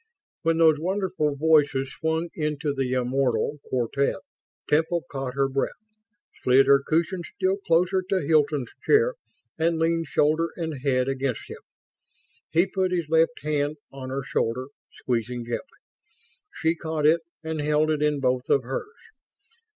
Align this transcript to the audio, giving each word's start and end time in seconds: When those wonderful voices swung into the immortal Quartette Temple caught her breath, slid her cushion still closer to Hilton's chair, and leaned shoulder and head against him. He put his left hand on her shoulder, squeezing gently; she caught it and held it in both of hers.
When 0.41 0.57
those 0.57 0.79
wonderful 0.79 1.35
voices 1.35 1.91
swung 1.93 2.29
into 2.33 2.73
the 2.73 2.93
immortal 2.93 3.59
Quartette 3.69 4.23
Temple 4.67 5.03
caught 5.11 5.35
her 5.35 5.47
breath, 5.47 5.77
slid 6.41 6.65
her 6.65 6.81
cushion 6.83 7.21
still 7.23 7.57
closer 7.57 8.01
to 8.09 8.21
Hilton's 8.25 8.71
chair, 8.83 9.13
and 9.59 9.77
leaned 9.77 10.07
shoulder 10.07 10.49
and 10.55 10.81
head 10.81 11.07
against 11.07 11.47
him. 11.51 11.59
He 12.49 12.65
put 12.65 12.91
his 12.91 13.09
left 13.09 13.43
hand 13.43 13.75
on 13.91 14.09
her 14.09 14.23
shoulder, 14.23 14.69
squeezing 14.91 15.45
gently; 15.45 15.77
she 16.51 16.73
caught 16.73 17.05
it 17.05 17.21
and 17.43 17.61
held 17.61 17.91
it 17.91 18.01
in 18.01 18.19
both 18.19 18.49
of 18.49 18.63
hers. 18.63 18.89